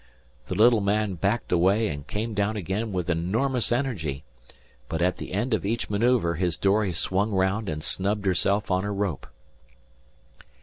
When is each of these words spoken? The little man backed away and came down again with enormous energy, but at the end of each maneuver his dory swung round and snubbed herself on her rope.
The 0.47 0.55
little 0.55 0.81
man 0.81 1.13
backed 1.13 1.51
away 1.51 1.87
and 1.87 2.07
came 2.07 2.33
down 2.33 2.57
again 2.57 2.91
with 2.91 3.07
enormous 3.07 3.71
energy, 3.71 4.23
but 4.89 4.99
at 4.99 5.17
the 5.17 5.31
end 5.31 5.53
of 5.53 5.63
each 5.63 5.91
maneuver 5.91 6.33
his 6.37 6.57
dory 6.57 6.91
swung 6.91 7.29
round 7.29 7.69
and 7.69 7.83
snubbed 7.83 8.25
herself 8.25 8.71
on 8.71 8.83
her 8.83 8.95
rope. 8.95 9.27